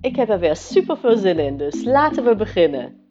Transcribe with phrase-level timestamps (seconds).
[0.00, 3.06] Ik heb er weer super veel zin in, dus laten we beginnen.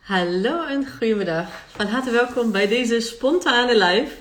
[0.00, 1.48] Hallo en goedemiddag.
[1.66, 4.14] Van harte welkom bij deze spontane live.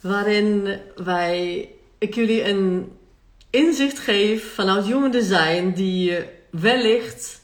[0.00, 2.92] Waarin wij, ik jullie een
[3.50, 6.18] inzicht geef vanuit Human Design die
[6.50, 7.42] wellicht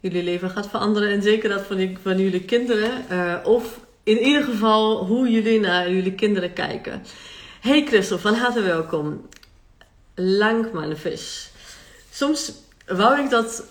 [0.00, 1.08] jullie leven gaat veranderen.
[1.08, 3.04] En zeker dat van, van jullie kinderen.
[3.10, 7.02] Uh, of in ieder geval hoe jullie naar jullie kinderen kijken.
[7.64, 9.28] Hey Christel, van harte welkom.
[10.14, 11.50] Lang mijn vis.
[12.10, 12.52] Soms
[12.86, 13.64] wou ik dat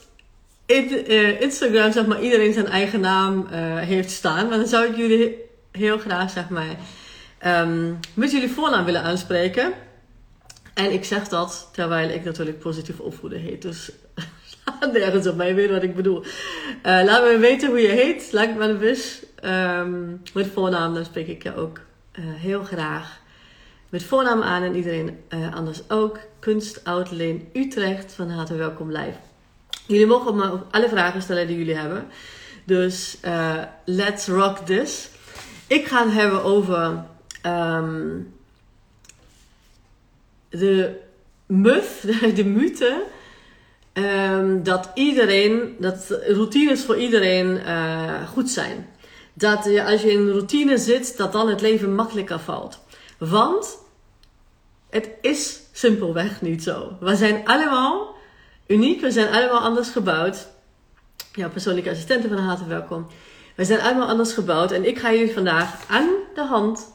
[0.68, 4.48] uh, Instagram zeg maar iedereen zijn eigen naam uh, heeft staan.
[4.48, 5.36] Maar dan zou ik jullie
[5.72, 6.76] heel graag zeg maar
[7.46, 9.74] um, met jullie voornaam willen aanspreken.
[10.74, 13.62] En ik zeg dat terwijl ik natuurlijk positief opvoeden heet.
[13.62, 13.92] Dus
[14.94, 16.20] nergens op, maar je weet wat ik bedoel.
[16.22, 16.26] Uh,
[16.84, 18.34] laat me weten hoe je heet.
[18.34, 18.98] Een
[19.44, 21.80] Um, met voornaam, dan spreek ik je ook
[22.40, 23.22] heel graag
[23.94, 26.20] met voornaam aan en iedereen uh, anders ook.
[26.40, 29.18] Kunst Outleen Utrecht, van harte welkom live.
[29.88, 32.08] Jullie mogen me alle vragen stellen die jullie hebben.
[32.66, 35.10] Dus uh, let's rock this.
[35.68, 37.06] Ik ga het hebben over
[37.46, 38.34] um,
[40.50, 41.00] de
[41.46, 42.02] myth,
[42.36, 43.04] de mythe
[43.94, 48.88] um, dat iedereen, dat routines voor iedereen uh, goed zijn.
[49.34, 52.80] Dat als je in een routine zit, dat dan het leven makkelijker valt.
[53.18, 53.82] Want
[54.94, 56.98] het is simpelweg niet zo.
[57.00, 58.16] We zijn allemaal
[58.68, 60.48] uniek, we zijn allemaal anders gebouwd.
[61.34, 63.08] Ja, persoonlijke assistenten van harte welkom.
[63.56, 66.92] We zijn allemaal anders gebouwd en ik ga jullie vandaag aan de hand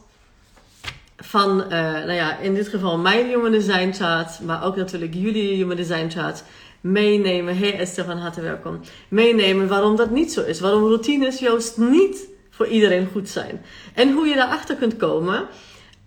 [1.17, 5.55] van, uh, nou ja, in dit geval mijn Human Design chart, maar ook natuurlijk jullie
[5.55, 6.43] Human Design chart
[6.81, 7.57] meenemen.
[7.57, 8.79] Hey Esther, van harte welkom.
[9.07, 10.59] Meenemen waarom dat niet zo is.
[10.59, 13.61] Waarom routines juist niet voor iedereen goed zijn.
[13.93, 15.47] En hoe je daarachter kunt komen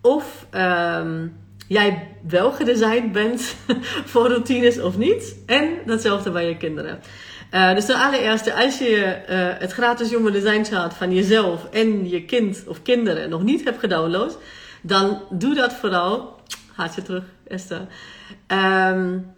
[0.01, 3.55] of um, jij wel gedesigned bent
[4.11, 5.37] voor routines of niet.
[5.47, 7.01] En datzelfde bij je kinderen.
[7.55, 12.09] Uh, dus ten allereerste, als je uh, het gratis jonge design chart van jezelf en
[12.09, 14.39] je kind of kinderen nog niet hebt gedownload,
[14.83, 16.41] dan doe dat vooral.
[16.75, 17.81] Haat je terug, Esther.
[18.47, 19.33] Um,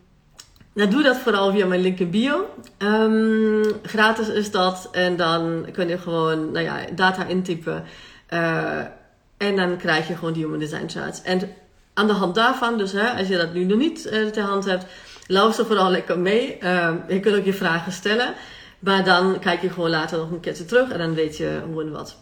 [0.74, 2.48] nou, doe dat vooral via mijn link in bio.
[2.78, 4.88] Um, gratis is dat.
[4.92, 7.84] En dan kun je gewoon nou ja, data intypen.
[8.30, 8.78] Uh,
[9.36, 11.22] en dan krijg je gewoon die Human Design Charts.
[11.22, 11.40] En
[11.94, 14.64] aan de hand daarvan, dus hè, als je dat nu nog niet uh, ter hand
[14.64, 14.86] hebt,
[15.26, 16.58] luister vooral lekker mee.
[16.62, 18.34] Uh, je kunt ook je vragen stellen.
[18.78, 21.82] Maar dan kijk je gewoon later nog een keertje terug en dan weet je hoe
[21.82, 22.16] en wat.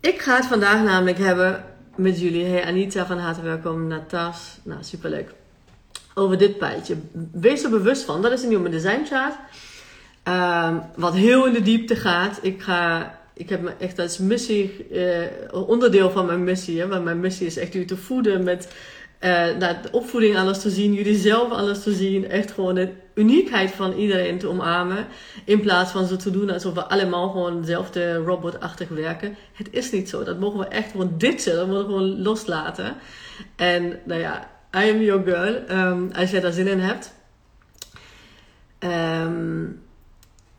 [0.00, 1.64] Ik ga het vandaag namelijk hebben
[1.96, 2.44] met jullie.
[2.44, 3.86] Hey Anita, van harte welkom.
[3.86, 5.34] Natas, nou superleuk
[6.14, 6.96] over dit pijltje.
[7.32, 8.22] Wees er bewust van.
[8.22, 9.34] Dat is een nieuwe design chart.
[10.28, 12.38] Um, wat heel in de diepte gaat.
[12.42, 16.80] Ik ga, ik heb me echt als missie, uh, onderdeel van mijn missie.
[16.80, 18.68] Hè, want mijn missie is echt jullie te voeden met
[19.20, 20.92] uh, nou, de opvoeding alles te zien.
[20.92, 22.28] Jullie zelf alles te zien.
[22.28, 25.06] Echt gewoon de uniekheid van iedereen te omarmen.
[25.44, 29.36] In plaats van zo te doen alsof we allemaal gewoon dezelfde robotachtig werken.
[29.52, 30.24] Het is niet zo.
[30.24, 31.56] Dat mogen we echt gewoon ditchen.
[31.56, 32.96] Dat mogen we gewoon loslaten.
[33.56, 35.78] En nou ja, I am your girl.
[35.78, 37.14] Um, als jij daar zin in hebt.
[38.80, 39.83] Um,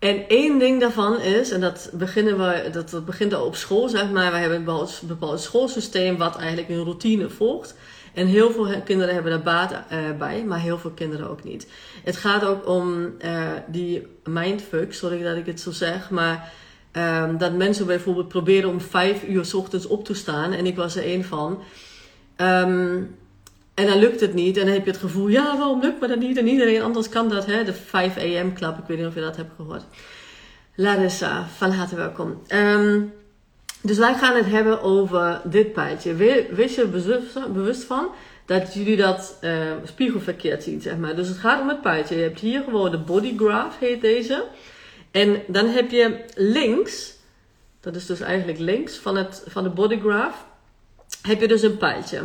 [0.05, 3.89] en één ding daarvan is, en dat, beginnen we, dat, dat begint al op school,
[3.89, 4.31] zeg maar.
[4.31, 7.75] We hebben een bepaald, schoolsysteem wat eigenlijk een routine volgt.
[8.13, 11.67] En heel veel kinderen hebben daar baat uh, bij, maar heel veel kinderen ook niet.
[12.03, 16.53] Het gaat ook om uh, die mindfuck, sorry dat ik het zo zeg, maar
[16.91, 20.51] um, dat mensen bijvoorbeeld proberen om vijf uur s ochtends op te staan.
[20.51, 21.59] En ik was er één van.
[22.37, 23.15] Um,
[23.75, 24.57] en dan lukt het niet.
[24.57, 26.37] En dan heb je het gevoel, ja, waarom lukt me dat niet?
[26.37, 27.63] En iedereen anders kan dat, hè?
[27.63, 29.83] De 5 am club, ik weet niet of je dat hebt gehoord.
[30.75, 32.41] Larissa, van harte welkom.
[32.47, 33.13] Um,
[33.81, 36.13] dus wij gaan het hebben over dit pijltje.
[36.55, 36.87] Wees je
[37.53, 38.07] bewust, van
[38.45, 41.15] dat jullie dat uh, spiegelverkeerd zien, zeg maar.
[41.15, 42.15] Dus het gaat om het pijltje.
[42.15, 44.45] Je hebt hier gewoon de body graph, heet deze.
[45.11, 47.13] En dan heb je links,
[47.79, 50.37] dat is dus eigenlijk links van, het, van de body graph,
[51.21, 52.21] heb je dus een pijltje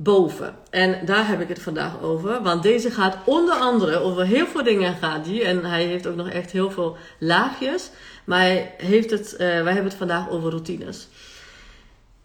[0.00, 0.54] boven.
[0.70, 2.42] En daar heb ik het vandaag over.
[2.42, 5.44] Want deze gaat onder andere over heel veel dingen gaat die.
[5.44, 7.90] En hij heeft ook nog echt heel veel laagjes.
[8.24, 11.08] Maar hij heeft het, uh, wij hebben het vandaag over routines.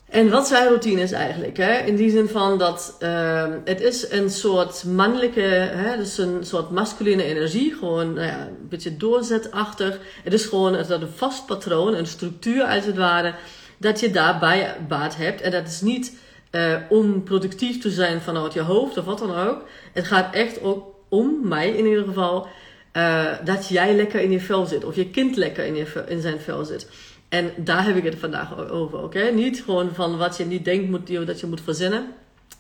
[0.10, 1.58] En wat zijn routines eigenlijk?
[1.58, 1.78] Hè?
[1.78, 6.70] In die zin van dat uh, het is een soort mannelijke, hè, dus een soort
[6.70, 10.00] masculine energie, gewoon nou ja, een beetje doorzetachtig.
[10.24, 13.34] Het is gewoon het, een vast patroon, een structuur als het ware,
[13.78, 15.42] dat je daarbij baat hebt.
[15.42, 16.18] En dat is niet
[16.56, 19.64] uh, om productief te zijn vanuit je hoofd of wat dan ook.
[19.94, 22.48] Het gaat echt ook om mij in ieder geval,
[22.94, 26.22] uh, dat jij lekker in je vel zit of je kind lekker in, je, in
[26.22, 26.90] zijn vel zit.
[27.30, 29.32] En daar heb ik het vandaag over, oké?
[29.32, 32.08] Niet gewoon van wat je niet denkt moet, dat je moet verzinnen.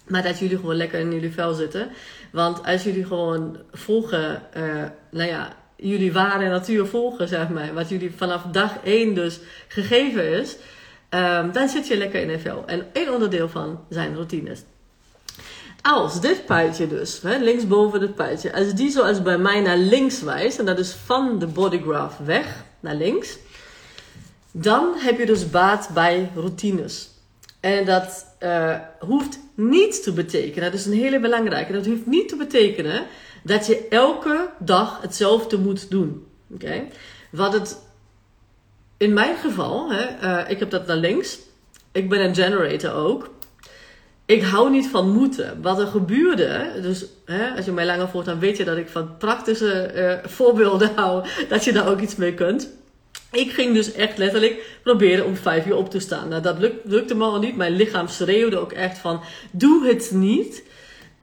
[0.07, 1.89] Maar dat jullie gewoon lekker in jullie vel zitten.
[2.31, 7.74] Want als jullie gewoon volgen, uh, nou ja, jullie ware natuur volgen, zeg maar.
[7.74, 10.57] Wat jullie vanaf dag één dus gegeven is.
[11.13, 12.63] Um, dan zit je lekker in vel.
[12.65, 14.60] En één onderdeel van zijn routines.
[15.81, 20.21] Als dit pijltje dus, hè, linksboven het pijltje, als die zoals bij mij naar links
[20.21, 23.38] wijst, en dat is van de bodygraph weg naar links,
[24.51, 27.10] dan heb je dus baat bij routines.
[27.60, 32.30] En dat uh, hoeft niet te betekenen, dat is een hele belangrijke, dat hoeft niet
[32.30, 33.06] te betekenen
[33.44, 36.25] dat je elke dag hetzelfde moet doen.
[36.54, 36.88] Oké?
[37.30, 37.77] Wat het
[39.03, 41.39] in mijn geval, hè, uh, ik heb dat naar links,
[41.91, 43.29] ik ben een generator ook.
[44.25, 45.61] Ik hou niet van moeten.
[45.61, 48.89] Wat er gebeurde, dus hè, als je mij langer volgt, dan weet je dat ik
[48.89, 52.69] van praktische uh, voorbeelden hou, dat je daar ook iets mee kunt.
[53.31, 56.27] Ik ging dus echt letterlijk proberen om vijf uur op te staan.
[56.27, 57.55] Nou, dat lukte me al niet.
[57.55, 59.21] Mijn lichaam schreeuwde ook echt van,
[59.51, 60.63] doe het niet.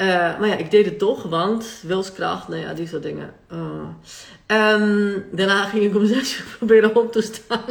[0.01, 0.07] Uh,
[0.39, 3.33] maar ja, ik deed het toch, want wilskracht, nou ja, die soort dingen.
[3.53, 3.59] Uh.
[4.53, 7.65] Um, daarna ging ik om zes uur proberen op te staan.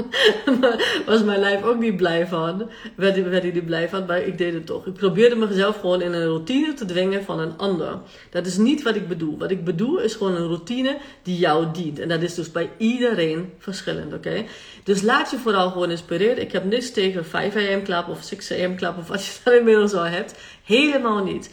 [1.05, 2.69] was mijn lijf ook niet blij van.
[2.95, 4.85] Werd, werd hij niet blij van, maar ik deed het toch.
[4.85, 7.99] Ik probeerde mezelf gewoon in een routine te dwingen van een ander.
[8.29, 9.37] Dat is niet wat ik bedoel.
[9.37, 11.99] Wat ik bedoel is gewoon een routine die jou dient.
[11.99, 14.45] En dat is dus bij iedereen verschillend, oké?
[14.83, 16.41] Dus laat je vooral gewoon inspireren.
[16.41, 19.53] Ik heb niks tegen 5 am klap of 6 am klap of wat je dan
[19.59, 20.35] inmiddels al hebt.
[20.63, 21.49] Helemaal niet.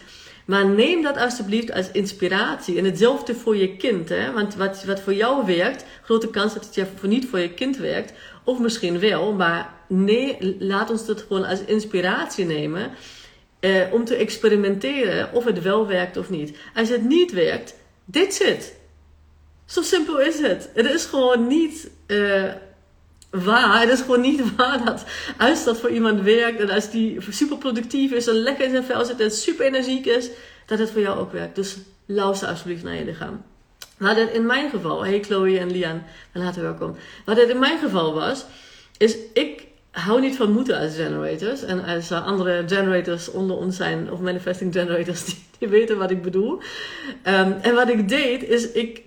[0.47, 2.79] Maar neem dat alsjeblieft als inspiratie.
[2.79, 4.09] En hetzelfde voor je kind.
[4.09, 4.33] Hè?
[4.33, 7.77] Want wat, wat voor jou werkt, grote kans dat het voor niet voor je kind
[7.77, 8.13] werkt.
[8.45, 9.33] Of misschien wel.
[9.33, 12.91] Maar nee, laat ons dat gewoon als inspiratie nemen.
[13.61, 16.57] Eh, om te experimenteren of het wel werkt of niet.
[16.75, 18.75] Als het niet werkt, dit zit.
[19.65, 20.71] Zo simpel is het.
[20.75, 22.45] Het is gewoon niet uh,
[23.45, 23.81] waar.
[23.81, 25.05] Het is gewoon niet waar dat
[25.39, 28.85] als dat voor iemand werkt en als die super productief is en lekker in zijn
[28.85, 30.31] vel zit en super energiek is,
[30.67, 31.55] dat het voor jou ook werkt.
[31.55, 33.43] Dus luister alsjeblieft naar je lichaam.
[33.99, 36.03] Wat het in mijn geval, hey Chloe en Lian,
[36.33, 36.97] van harte welkom.
[37.25, 38.45] Wat het in mijn geval was,
[38.99, 41.63] is ik hou niet van moeten als generators.
[41.63, 46.11] En als er andere generators onder ons zijn, of manifesting generators, die, die weten wat
[46.11, 46.53] ik bedoel.
[47.25, 49.03] Um, en wat ik deed, is ik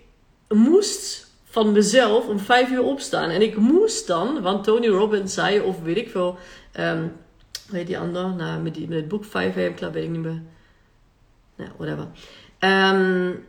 [0.48, 3.30] moest van mezelf om vijf uur opstaan.
[3.30, 6.38] En ik moest dan, want Tony Robbins zei, of weet ik veel,
[6.80, 7.16] um,
[7.68, 10.22] weet die ander, nou, met, die, met het boek 5 AM Club, weet ik niet
[10.22, 10.42] meer.
[11.56, 12.08] Nou, whatever.
[12.60, 13.48] Um,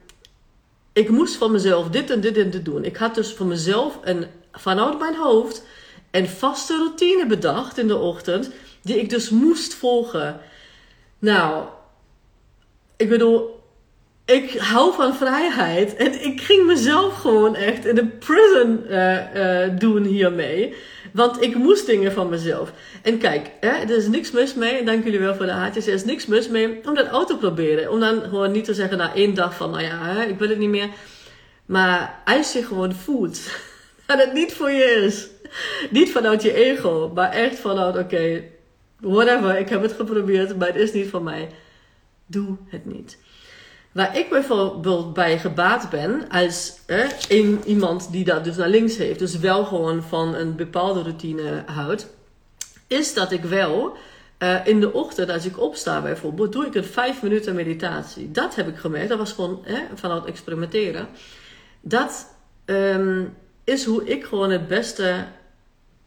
[0.93, 2.85] ik moest van mezelf dit en dit en dit doen.
[2.85, 5.65] Ik had dus van mezelf een, vanuit mijn hoofd
[6.11, 8.51] een vaste routine bedacht in de ochtend,
[8.83, 10.41] die ik dus moest volgen.
[11.19, 11.67] Nou,
[12.97, 13.60] ik bedoel,
[14.31, 15.97] ik hou van vrijheid.
[15.97, 20.75] En ik ging mezelf gewoon echt in de prison uh, uh, doen hiermee.
[21.13, 22.73] Want ik moest dingen van mezelf.
[23.03, 24.85] En kijk, hè, er is niks mis mee.
[24.85, 25.87] Dank jullie wel voor de haartjes.
[25.87, 27.91] Er is niks mis mee om dat uit te proberen.
[27.91, 30.49] Om dan gewoon niet te zeggen na één dag van, nou ja, hè, ik wil
[30.49, 30.89] het niet meer.
[31.67, 33.41] Maar als je gewoon voelt
[34.07, 35.29] dat het niet voor je is.
[35.91, 38.43] Niet vanuit je ego, maar echt vanuit, oké,
[39.01, 41.49] whatever, ik heb het geprobeerd, maar het is niet van mij.
[42.27, 43.19] Doe het niet.
[43.93, 46.79] Waar ik bijvoorbeeld bij gebaat ben, als
[47.29, 51.63] een, iemand die dat dus naar links heeft, dus wel gewoon van een bepaalde routine
[51.67, 52.09] houdt,
[52.87, 53.97] is dat ik wel
[54.39, 58.31] uh, in de ochtend, als ik opsta bijvoorbeeld, doe ik een vijf minuten meditatie.
[58.31, 61.09] Dat heb ik gemerkt, dat was gewoon hè, vanuit experimenteren.
[61.81, 62.27] Dat
[62.65, 65.25] um, is hoe ik gewoon het beste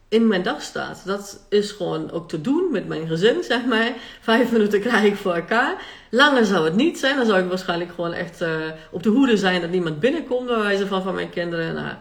[0.08, 1.02] in mijn dag staat.
[1.04, 3.92] Dat is gewoon ook te doen met mijn gezin, zeg maar.
[4.20, 5.82] Vijf minuten krijg ik voor elkaar.
[6.10, 7.16] Langer zou het niet zijn.
[7.16, 8.48] Dan zou ik waarschijnlijk gewoon echt uh,
[8.90, 11.74] op de hoede zijn dat niemand binnenkomt, bij wijze van van mijn kinderen.
[11.74, 11.94] Nou,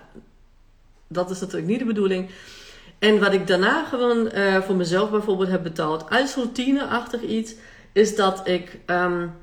[1.07, 2.29] dat is natuurlijk niet de bedoeling.
[2.99, 7.55] En wat ik daarna gewoon uh, voor mezelf bijvoorbeeld heb betaald, als routineachtig iets,
[7.91, 8.79] is dat ik.
[8.85, 9.33] Um,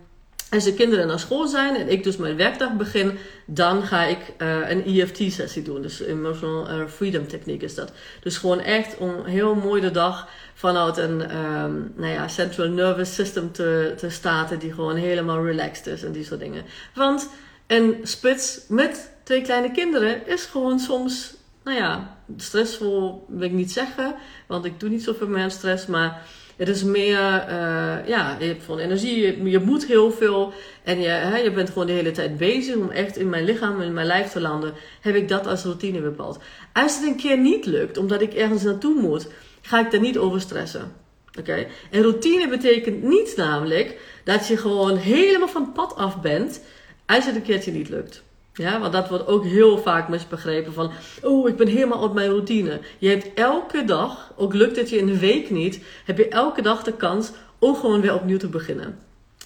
[0.50, 4.18] als de kinderen naar school zijn en ik dus mijn werkdag begin, dan ga ik
[4.38, 5.82] uh, een EFT-sessie doen.
[5.82, 7.92] Dus Emotional uh, Freedom Techniek is dat.
[8.22, 13.14] Dus gewoon echt om heel mooi de dag vanuit een um, nou ja, Central Nervous
[13.14, 16.64] System te, te starten, die gewoon helemaal relaxed is en die soort dingen.
[16.94, 17.30] Want
[17.66, 23.72] een spits met twee kleine kinderen is gewoon soms, nou ja, stressvol wil ik niet
[23.72, 24.14] zeggen,
[24.46, 26.22] want ik doe niet zoveel meer stress, maar
[26.60, 30.52] Het is meer, uh, ja, je hebt gewoon energie, je, moet heel veel.
[30.84, 33.80] En je, hè, je bent gewoon de hele tijd bezig om echt in mijn lichaam,
[33.80, 34.74] in mijn lijf te landen.
[35.00, 36.38] Heb ik dat als routine bepaald.
[36.72, 39.26] Als het een keer niet lukt, omdat ik ergens naartoe moet,
[39.60, 40.92] ga ik er niet over stressen.
[41.38, 41.66] Oké?
[41.90, 46.60] En routine betekent niet namelijk dat je gewoon helemaal van pad af bent
[47.06, 48.22] als het een keertje niet lukt.
[48.60, 50.90] Ja, want dat wordt ook heel vaak misbegrepen van,
[51.22, 52.80] oh, ik ben helemaal op mijn routine.
[52.98, 56.62] Je hebt elke dag, ook lukt het je in een week niet, heb je elke
[56.62, 58.98] dag de kans om gewoon weer opnieuw te beginnen.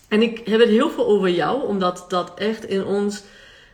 [0.09, 3.23] En ik heb het heel veel over jou, omdat dat echt in ons,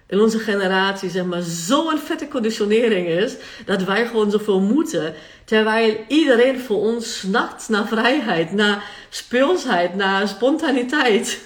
[0.07, 5.15] in onze generatie, zeg maar, zo'n vette conditionering is, dat wij gewoon zoveel moeten.
[5.45, 11.41] Terwijl iedereen voor ons snacht naar vrijheid, naar speelsheid, naar spontaniteit.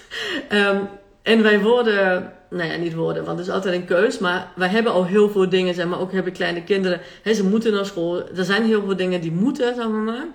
[0.53, 0.89] Um,
[1.23, 4.19] en wij worden, nou ja, niet worden, want het is altijd een keus.
[4.19, 6.01] Maar wij hebben al heel veel dingen, zeg maar.
[6.01, 8.29] Ook hebben kleine kinderen, ze moeten naar school.
[8.29, 10.27] Er zijn heel veel dingen die moeten, zeg maar.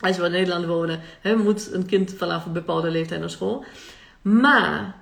[0.00, 1.00] Als we in Nederland wonen,
[1.36, 3.64] moet een kind vanaf een bepaalde leeftijd naar school.
[4.22, 4.94] Maar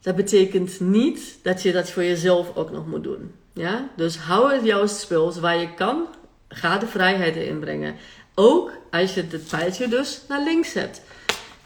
[0.00, 3.32] dat betekent niet dat je dat voor jezelf ook nog moet doen.
[3.52, 3.88] Ja?
[3.96, 6.06] Dus hou het juist speels waar je kan.
[6.48, 7.94] Ga de vrijheid erin brengen.
[8.34, 11.02] Ook als je het pijltje dus naar links zet.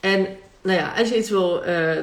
[0.00, 0.26] En
[0.62, 1.98] nou ja, als je iets wil uh,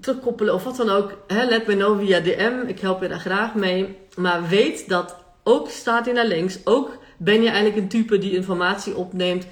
[0.00, 2.66] terugkoppelen of wat dan ook, hè, let me know via DM.
[2.66, 3.96] Ik help je daar graag mee.
[4.16, 8.34] Maar weet dat ook staat hij naar links, ook ben je eigenlijk een type die
[8.34, 9.46] informatie opneemt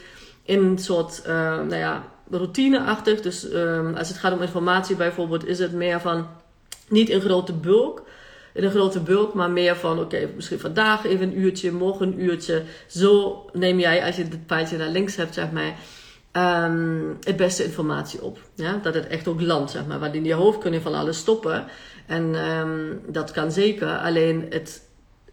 [0.45, 3.21] in een soort, uh, nou ja, routineachtig.
[3.21, 6.27] Dus um, als het gaat om informatie bijvoorbeeld, is het meer van
[6.89, 8.03] niet in grote bulk.
[8.53, 12.23] In een grote bulk, maar meer van oké, misschien vandaag even een uurtje, morgen een
[12.23, 12.63] uurtje.
[12.87, 15.75] Zo neem jij, als je het pijltje naar links hebt, zeg maar,
[16.37, 18.39] um, het beste informatie op.
[18.55, 18.79] Ja?
[18.83, 19.99] Dat het echt ook landt, zeg maar.
[19.99, 21.65] Want je hoofd kun je van alles stoppen.
[22.07, 23.99] En um, dat kan zeker.
[23.99, 24.83] Alleen het,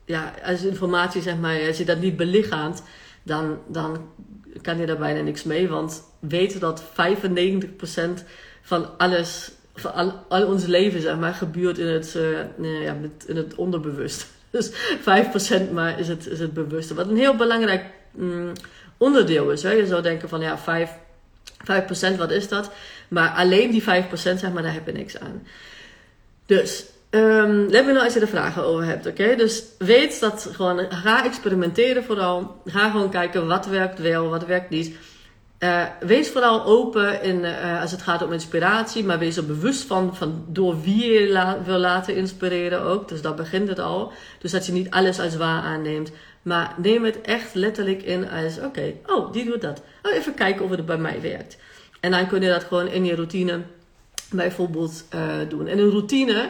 [0.05, 2.84] ja, als informatie, zeg maar, als je dat niet belichaamt,
[3.24, 3.98] dan, dan
[4.62, 5.70] kan je daar bijna niks mee.
[5.70, 6.86] Want weten dat 95%
[8.62, 13.36] van alles, van al, al ons leven, zeg maar, gebeurt in het, uh, ja, in
[13.36, 14.27] het onderbewust.
[14.51, 16.93] Dus 5% maar is het, is het bewuste.
[16.93, 18.51] Wat een heel belangrijk mm,
[19.01, 19.63] onderdeel is.
[19.63, 19.72] Hè.
[19.72, 20.91] Je zou denken van ja, 5,
[22.13, 22.72] 5% wat is dat?
[23.08, 25.48] Maar alleen die 5% zeg maar, daar heb je niks aan.
[26.46, 29.36] Dus um, let me nou als je er vragen over hebt, oké?
[29.36, 32.62] Dus weet dat gewoon, ga experimenteren vooral.
[32.65, 34.96] Ga gewoon kijken wat werkt wel, wat werkt niet.
[35.60, 39.84] Uh, wees vooral open in, uh, als het gaat om inspiratie, maar wees er bewust
[39.84, 43.08] van, van door wie je wil laten inspireren ook.
[43.08, 44.12] Dus dat begint het al.
[44.39, 48.60] Dus dat je niet alles als waar aanneemt, maar neem het echt letterlijk in als:
[48.60, 49.81] oké, oh, die doet dat.
[50.03, 51.57] Oh, even kijken of het bij mij werkt.
[52.00, 53.62] En dan kun je dat gewoon in je routine
[54.31, 55.67] bijvoorbeeld uh, doen.
[55.67, 56.50] En een routine,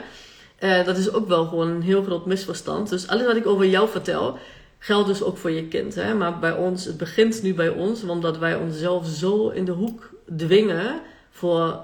[0.59, 2.89] uh, dat is ook wel gewoon een heel groot misverstand.
[2.89, 4.37] Dus alles wat ik over jou vertel,
[4.79, 5.95] geldt dus ook voor je kind.
[5.95, 6.13] Hè?
[6.13, 10.09] Maar bij ons, het begint nu bij ons, omdat wij onszelf zo in de hoek
[10.37, 11.79] dwingen voor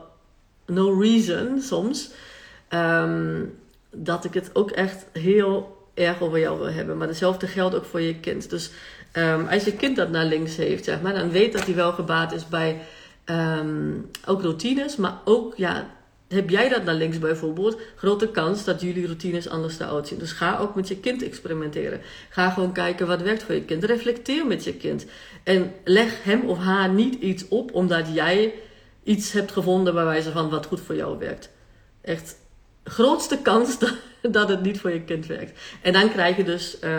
[0.66, 2.12] no reason soms.
[2.70, 3.58] Um,
[3.92, 6.98] dat ik het ook echt heel erg over jou wil hebben.
[6.98, 8.50] Maar hetzelfde geldt ook voor je kind.
[8.50, 8.72] Dus
[9.14, 11.92] um, als je kind dat naar links heeft, zeg maar, dan weet dat hij wel
[11.92, 12.82] gebaat is bij
[13.26, 14.96] um, ook routines.
[14.96, 15.90] Maar ook, ja,
[16.28, 20.20] heb jij dat naar links bijvoorbeeld, grote kans dat jullie routines anders eruit zien.
[20.20, 22.02] Dus ga ook met je kind experimenteren.
[22.30, 23.84] Ga gewoon kijken wat werkt voor je kind.
[23.84, 25.06] Reflecteer met je kind.
[25.44, 28.54] En leg hem of haar niet iets op omdat jij
[29.04, 31.50] iets hebt gevonden bij wijze van wat goed voor jou werkt.
[32.02, 32.36] Echt
[32.84, 33.94] grootste kans dat,
[34.32, 35.60] dat het niet voor je kind werkt.
[35.82, 36.90] En dan krijg je dus uh,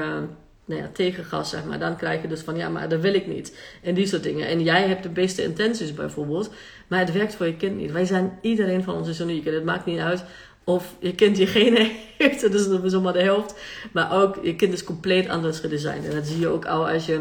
[0.65, 1.79] nou ja, tegengas, zeg maar.
[1.79, 3.59] Dan krijg je dus van, ja, maar dat wil ik niet.
[3.83, 4.47] En die soort dingen.
[4.47, 6.51] En jij hebt de beste intenties bijvoorbeeld,
[6.87, 7.93] maar het werkt voor je kind niet.
[7.93, 9.47] Wij zijn, iedereen van ons is uniek.
[9.47, 10.25] En het maakt niet uit
[10.65, 13.55] of je kind je genen heeft, dat is zomaar de helft.
[13.93, 16.05] Maar ook, je kind is compleet anders gedesigned.
[16.05, 17.21] En dat zie je ook al als je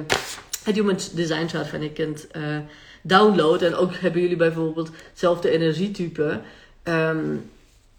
[0.64, 2.58] het Human Design Chart van je kind uh,
[3.02, 3.62] downloadt.
[3.62, 6.40] En ook hebben jullie bijvoorbeeld hetzelfde energietype.
[6.84, 7.50] Um,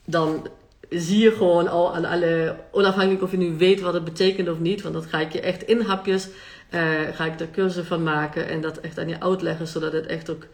[0.04, 0.48] dan
[0.88, 4.58] zie je gewoon al aan alle, onafhankelijk of je nu weet wat het betekent of
[4.58, 6.28] niet, want dat ga ik je echt in hapjes,
[6.70, 6.80] uh,
[7.12, 10.30] ga ik er cursus van maken en dat echt aan je uitleggen, zodat het echt
[10.30, 10.46] ook,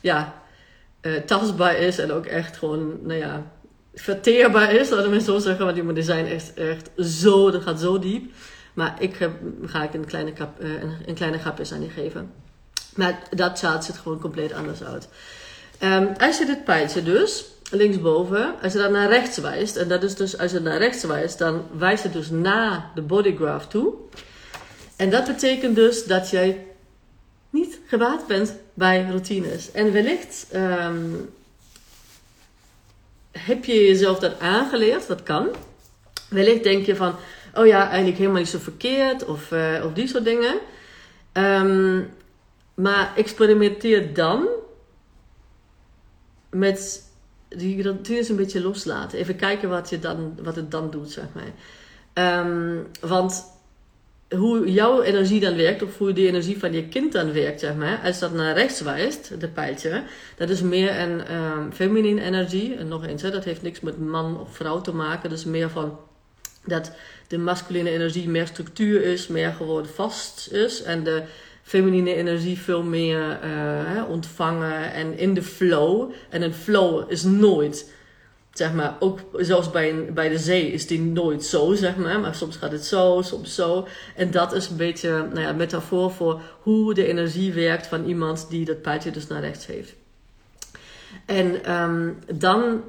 [0.00, 0.42] ja,
[1.02, 3.50] uh, tastbaar is en ook echt gewoon, nou ja,
[3.94, 7.98] verteerbaar is, laten we zo zeggen, want die design is echt zo, dat gaat zo
[7.98, 8.32] diep.
[8.74, 9.28] Maar ik
[9.64, 12.32] ga ik een kleine, kap, uh, een, kleine grapjes aan je geven.
[12.94, 15.08] Maar dat chart ziet gewoon compleet anders uit.
[15.80, 17.44] Um, als je dit pijltje dus
[17.76, 21.04] linksboven, als je dan naar rechts wijst, en dat is dus als je naar rechts
[21.04, 23.94] wijst, dan wijst het dus naar de bodygraph toe.
[24.96, 26.66] En dat betekent dus dat jij
[27.50, 29.72] niet gebaat bent bij routines.
[29.72, 31.30] En wellicht um,
[33.32, 35.48] heb je jezelf dat aangeleerd, dat kan.
[36.28, 37.14] Wellicht denk je van,
[37.54, 40.54] oh ja, eigenlijk helemaal niet zo verkeerd, of, uh, of die soort dingen.
[41.32, 42.10] Um,
[42.74, 44.48] maar experimenteer dan
[46.50, 47.02] met
[47.56, 49.18] die routines een beetje loslaten.
[49.18, 51.52] Even kijken wat, je dan, wat het dan doet, zeg maar.
[52.12, 53.52] Ehm, want
[54.28, 57.74] hoe jouw energie dan werkt, of hoe de energie van je kind dan werkt, zeg
[57.74, 58.00] maar.
[58.04, 60.02] Als dat naar rechts wijst, de pijltje,
[60.36, 62.76] dat is meer een um, feminine energie.
[62.76, 65.30] En nog eens, hè, dat heeft niks met man of vrouw te maken.
[65.30, 65.98] Dat is meer van
[66.64, 66.92] dat
[67.28, 70.82] de masculine energie meer structuur is, meer gewoon vast is.
[70.82, 71.22] En de
[71.64, 76.12] feminine energie veel meer uh, ontvangen en in de flow.
[76.28, 77.92] En een flow is nooit,
[78.52, 82.20] zeg maar, ook zelfs bij, bij de zee is die nooit zo, zeg maar.
[82.20, 83.86] Maar soms gaat het zo, soms zo.
[84.16, 88.46] En dat is een beetje nou ja, metafoor voor hoe de energie werkt van iemand
[88.50, 89.94] die dat pijltje dus naar rechts heeft.
[91.26, 92.82] En um, dan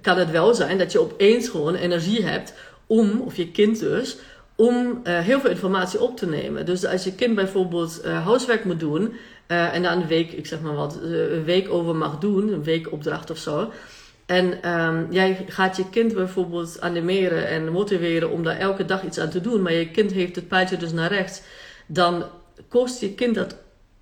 [0.00, 2.54] kan het wel zijn dat je opeens gewoon energie hebt
[2.86, 4.16] om, of je kind dus,
[4.56, 6.66] om uh, heel veel informatie op te nemen.
[6.66, 9.02] Dus als je kind bijvoorbeeld uh, huiswerk moet doen
[9.48, 12.64] uh, en daar een week, ik zeg maar wat, een week over mag doen, een
[12.64, 13.70] weekopdracht of zo.
[14.26, 19.18] En um, jij gaat je kind bijvoorbeeld animeren en motiveren om daar elke dag iets
[19.18, 21.42] aan te doen, maar je kind heeft het pijltje dus naar rechts,
[21.86, 22.24] dan
[22.68, 23.56] kost je kind dat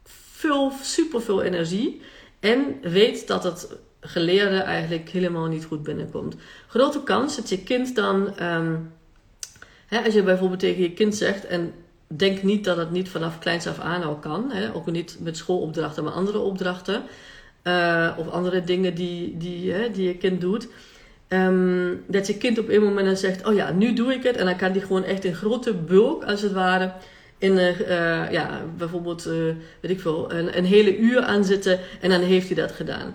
[0.05, 2.01] veel, super veel energie
[2.41, 6.37] en weet dat het geleerde eigenlijk helemaal niet goed binnenkomt.
[6.67, 8.93] Grote kans dat je kind dan, um,
[9.93, 11.73] hè, als je bijvoorbeeld tegen je kind zegt, en
[12.07, 15.37] denk niet dat het niet vanaf kleins af aan al kan, hè, ook niet met
[15.37, 17.03] schoolopdrachten, maar andere opdrachten,
[17.65, 20.69] uh, of andere dingen die, die, hè, die je kind doet.
[21.29, 24.37] Um, dat je kind op een moment dan zegt, oh ja, nu doe ik het.
[24.37, 26.93] En dan kan die gewoon echt in grote bulk, als het ware,
[27.39, 29.25] in uh, ja, bijvoorbeeld,
[29.81, 31.79] weet ik veel, een, een hele uur aan zitten.
[32.01, 33.15] En dan heeft hij dat gedaan.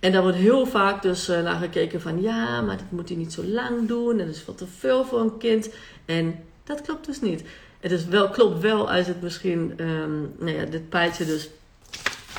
[0.00, 3.32] En daar wordt heel vaak dus naar gekeken van ja, maar dat moet hij niet
[3.32, 4.18] zo lang doen.
[4.18, 5.70] En dat is veel te veel voor een kind.
[6.08, 7.42] En dat klopt dus niet.
[7.80, 11.48] Het is wel, klopt wel als het misschien, um, nou ja, dit pijltje dus,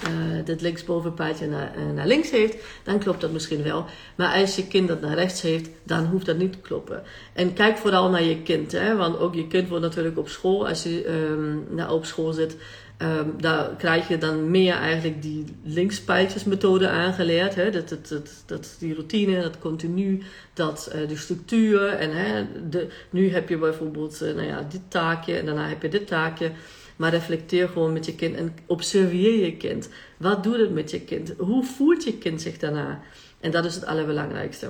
[0.07, 3.85] uh, dit linksboven pijltje naar, uh, naar links heeft, dan klopt dat misschien wel.
[4.15, 7.03] Maar als je kind dat naar rechts heeft, dan hoeft dat niet te kloppen.
[7.33, 10.67] En kijk vooral naar je kind, hè, want ook je kind wordt natuurlijk op school,
[10.67, 12.55] als je um, nou, op school zit,
[13.01, 17.55] Um, daar krijg je dan meer eigenlijk die linkspijtjesmethode aangeleerd.
[17.55, 17.71] Hè?
[17.71, 20.21] Dat, dat, dat, dat, die routine, dat continu,
[20.53, 21.87] dat uh, de structuur.
[21.87, 25.81] En hè, de, nu heb je bijvoorbeeld uh, nou ja, dit taakje en daarna heb
[25.81, 26.51] je dit taakje.
[26.95, 29.89] Maar reflecteer gewoon met je kind en observeer je kind.
[30.17, 31.33] Wat doet het met je kind?
[31.37, 33.01] Hoe voelt je kind zich daarna?
[33.39, 34.69] En dat is het allerbelangrijkste.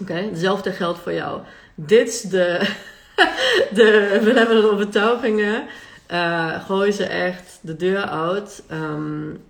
[0.00, 1.40] Oké, hetzelfde geldt voor jou.
[1.74, 2.58] Dit is de,
[3.74, 5.66] de we hebben het overtuigingen.
[6.10, 8.62] Uh, gooi ze echt de deur uit.
[8.72, 9.40] Um,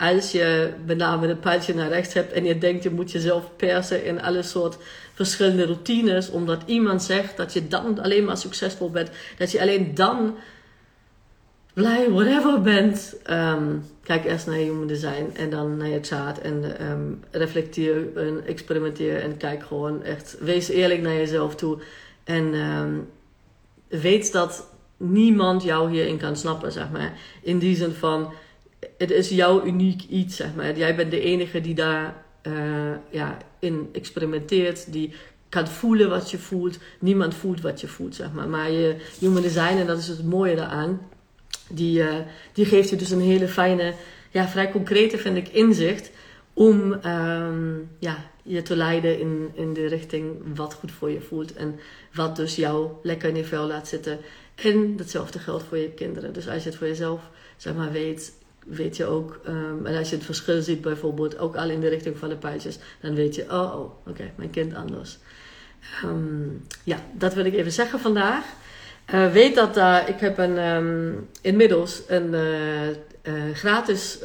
[0.00, 3.50] als je met name een pijltje naar rechts hebt en je denkt je moet jezelf
[3.56, 4.76] persen in alle soort
[5.14, 9.94] verschillende routines, omdat iemand zegt dat je dan alleen maar succesvol bent, dat je alleen
[9.94, 10.36] dan
[11.74, 13.14] blij, whatever bent.
[13.30, 18.16] Um, kijk eerst naar je human design en dan naar je chart en um, reflecteer
[18.16, 21.78] en experimenteer en kijk gewoon echt, wees eerlijk naar jezelf toe
[22.24, 22.54] en
[23.88, 24.69] weet dat
[25.00, 27.18] niemand jou hierin kan snappen, zeg maar.
[27.42, 28.32] In die zin van,
[28.98, 30.76] het is jouw uniek iets, zeg maar.
[30.76, 32.52] Jij bent de enige die daar uh,
[33.10, 35.12] ja, in experimenteert, die
[35.48, 36.78] kan voelen wat je voelt.
[36.98, 38.48] Niemand voelt wat je voelt, zeg maar.
[38.48, 41.00] Maar je human design, en dat is het mooie daaraan,
[41.68, 42.14] die, uh,
[42.52, 43.94] die geeft je dus een hele fijne,
[44.30, 46.10] ja, vrij concrete, vind ik, inzicht
[46.52, 51.54] om um, ja, je te leiden in, in de richting wat goed voor je voelt
[51.54, 51.78] en
[52.12, 54.18] wat dus jou lekker in je vel laat zitten
[54.62, 56.32] en datzelfde geldt voor je kinderen.
[56.32, 57.20] Dus als je het voor jezelf
[57.56, 58.32] zeg maar, weet,
[58.66, 59.40] weet je ook.
[59.48, 62.36] Um, en als je het verschil ziet, bijvoorbeeld ook al in de richting van de
[62.36, 65.18] pijltjes, dan weet je, oh, oh oké, mijn kind anders.
[66.04, 68.44] Um, ja, dat wil ik even zeggen vandaag.
[69.14, 74.18] Uh, weet dat uh, ik heb een, um, inmiddels een uh, gratis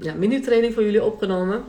[0.00, 1.64] ja, mini-training voor jullie opgenomen.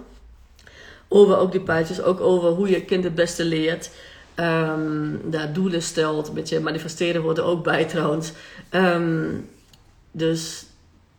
[1.08, 3.92] Over ook die pijltjes, ook over hoe je kind het beste leert.
[4.40, 6.28] Um, daar doelen stelt.
[6.28, 8.32] Een beetje manifesteren hoort er ook bij trouwens.
[8.72, 9.50] Um,
[10.12, 10.66] dus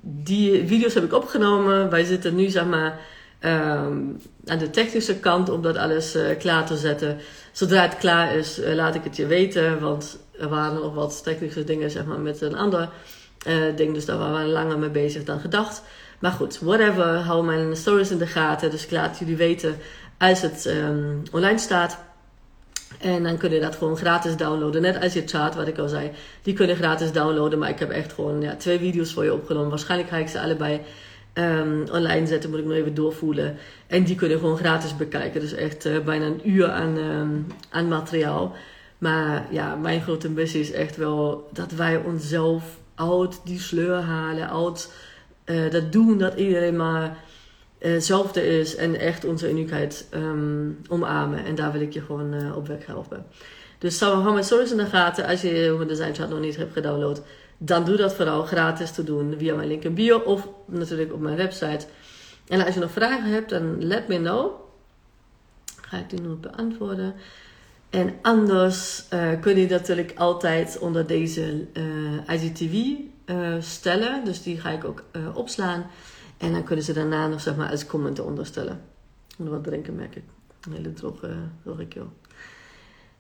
[0.01, 1.91] die video's heb ik opgenomen.
[1.91, 2.99] Wij zitten nu zeg maar
[3.41, 7.19] um, aan de technische kant om dat alles uh, klaar te zetten.
[7.53, 9.81] Zodra het klaar is, uh, laat ik het je weten.
[9.81, 12.89] Want er waren nog wat technische dingen zeg maar, met een ander
[13.47, 13.95] uh, ding.
[13.95, 15.83] Dus daar waren we langer mee bezig dan gedacht.
[16.19, 17.05] Maar goed, whatever.
[17.05, 18.71] Hou mijn stories in de gaten.
[18.71, 19.77] Dus ik laat jullie weten
[20.19, 20.73] als het
[21.33, 21.99] online staat.
[23.05, 24.83] En dan kun je dat gewoon gratis downloaden.
[24.83, 26.11] Net als je chat, wat ik al zei.
[26.43, 27.59] Die kunnen gratis downloaden.
[27.59, 29.71] Maar ik heb echt gewoon ja, twee video's voor je opgenomen.
[29.71, 30.81] Waarschijnlijk ga ik ze allebei
[31.35, 32.51] um, online zetten.
[32.51, 33.57] Moet ik nog even doorvoelen.
[33.87, 35.41] En die kunnen gewoon gratis bekijken.
[35.41, 38.55] Dus echt uh, bijna een uur aan, um, aan materiaal.
[38.99, 44.49] Maar ja, mijn grote missie is echt wel dat wij onszelf oud die sleur halen,
[44.49, 44.89] oud
[45.45, 47.17] eh, dat doen dat iedereen maar
[47.93, 51.45] hetzelfde is en echt onze uniekheid ehm, omarmen.
[51.45, 53.27] En daar wil ik je gewoon op weg helpen.
[53.79, 55.27] Dus hou mijn stories in de gaten.
[55.27, 57.23] Als je Human Design Chart nog niet hebt gedownload,
[57.59, 61.21] dan doe dat vooral gratis te doen via mijn link in bio of natuurlijk op
[61.21, 61.87] mijn website.
[62.49, 64.53] En als je nog vragen hebt, dan let me know.
[65.81, 67.15] Ga ik die nog beantwoorden.
[67.91, 72.75] En anders uh, kun je natuurlijk altijd onder deze uh, IGTV
[73.61, 74.25] stellen.
[74.25, 75.87] Dus die ga ik ook opslaan.
[76.37, 78.81] En dan kunnen ze daarna nog zeg maar als comment onderstellen.
[79.39, 80.23] Onder wat drinken merk ik.
[80.67, 81.87] Een hele droge, droge.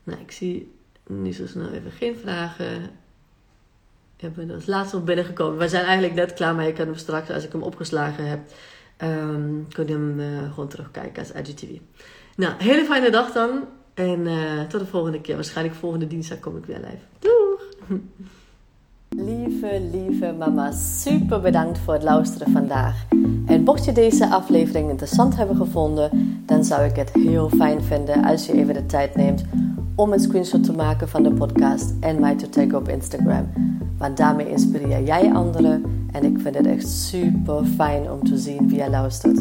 [0.04, 0.72] Nou, ik zie
[1.06, 2.90] nu zo snel even geen vragen.
[4.16, 5.58] Ik ben als laatste nog binnengekomen.
[5.58, 8.40] We zijn eigenlijk net klaar, maar je kan hem straks, als ik hem opgeslagen heb,
[9.02, 11.78] um, kun je hem uh, gewoon terugkijken als IGTV.
[12.36, 13.64] Nou, hele fijne dag dan.
[13.94, 15.34] En uh, tot de volgende keer.
[15.34, 17.04] Waarschijnlijk volgende dinsdag kom ik weer live.
[17.18, 17.62] Doeg!
[19.16, 23.04] Lieve, lieve mama, super bedankt voor het luisteren vandaag.
[23.46, 28.24] En mocht je deze aflevering interessant hebben gevonden, dan zou ik het heel fijn vinden
[28.24, 29.44] als je even de tijd neemt
[29.94, 33.52] om een screenshot te maken van de podcast en mij te taggen op Instagram.
[33.98, 38.68] Want daarmee inspireer jij anderen en ik vind het echt super fijn om te zien
[38.68, 39.38] wie je luistert.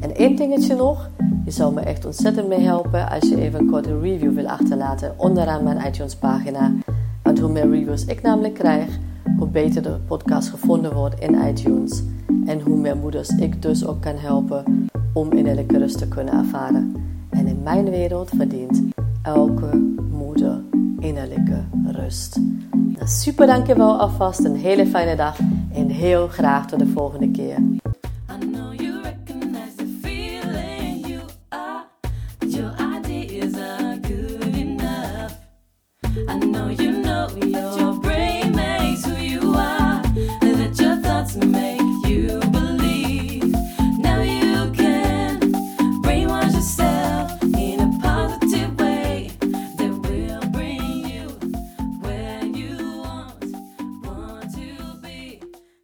[0.00, 1.10] En één dingetje nog,
[1.44, 5.14] je zou me echt ontzettend mee helpen als je even een korte review wil achterlaten
[5.16, 6.72] onderaan mijn iTunes pagina.
[7.28, 8.98] Want hoe meer reviews ik namelijk krijg,
[9.38, 12.02] hoe beter de podcast gevonden wordt in iTunes.
[12.46, 16.94] En hoe meer moeders ik dus ook kan helpen om innerlijke rust te kunnen ervaren.
[17.30, 18.82] En in mijn wereld verdient
[19.22, 20.62] elke moeder
[20.98, 22.36] innerlijke rust.
[22.72, 25.38] Nou, super dankjewel alvast, een hele fijne dag
[25.72, 27.56] en heel graag tot de volgende keer.